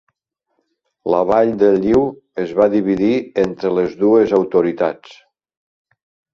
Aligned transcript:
La 1.15 1.19
vall 1.31 1.51
de 1.63 1.69
Lliw 1.83 2.07
es 2.45 2.55
va 2.61 2.67
dividir 2.77 3.13
entre 3.45 3.73
les 3.79 3.95
dues 4.03 4.37
autoritats. 4.41 5.17